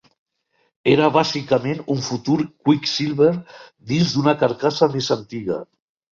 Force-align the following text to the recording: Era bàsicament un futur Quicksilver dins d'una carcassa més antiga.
Era 0.93 1.09
bàsicament 1.17 1.83
un 1.97 2.01
futur 2.07 2.39
Quicksilver 2.69 3.29
dins 3.93 4.17
d'una 4.17 4.35
carcassa 4.43 4.91
més 4.97 5.13
antiga. 5.21 5.63